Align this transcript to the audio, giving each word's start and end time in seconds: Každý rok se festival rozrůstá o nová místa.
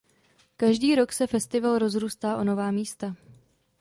Každý 0.57 0.95
rok 0.95 1.11
se 1.11 1.27
festival 1.27 1.77
rozrůstá 1.79 2.37
o 2.37 2.43
nová 2.43 2.71
místa. 2.71 3.15